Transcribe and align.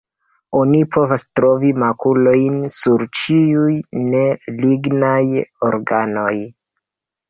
Oni 0.59 0.79
povas 0.95 1.25
trovi 1.39 1.69
makulojn 1.83 2.57
sur 2.79 3.05
ĉiuj 3.21 3.79
ne 4.09 4.27
lignaj 4.67 5.25
organoj. 5.73 6.37